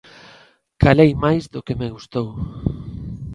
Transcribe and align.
Calei 0.81 1.11
máis 1.23 1.43
do 1.53 1.63
que 1.65 1.77
me 1.79 1.87
gustou. 1.95 2.27